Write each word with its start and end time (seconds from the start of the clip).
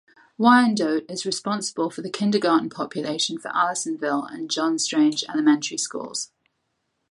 Wyandotte 0.35 1.05
is 1.11 1.27
responsible 1.27 1.91
for 1.91 2.01
the 2.01 2.09
kindergarten 2.09 2.71
population 2.71 3.37
for 3.37 3.49
Allisonville 3.49 4.27
and 4.33 4.49
John 4.49 4.79
Strange 4.79 5.23
elementary 5.29 5.77
schools. 5.77 6.31